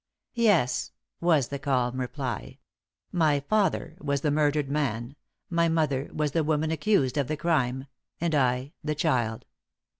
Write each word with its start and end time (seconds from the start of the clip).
"Yes," 0.33 0.89
was 1.19 1.49
the 1.49 1.59
calm 1.59 1.99
reply. 1.99 2.57
"My 3.11 3.39
father 3.39 3.97
was 3.99 4.21
the 4.21 4.31
murdered 4.31 4.67
man, 4.67 5.15
my 5.47 5.69
mother 5.69 6.09
was 6.11 6.31
the 6.31 6.43
woman 6.43 6.71
accused 6.71 7.19
of 7.19 7.27
the 7.27 7.37
crime, 7.37 7.85
and 8.19 8.33
I 8.33 8.73
the 8.83 8.95
child." 8.95 9.45